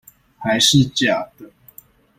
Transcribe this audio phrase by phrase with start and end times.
[0.39, 1.51] 還是假的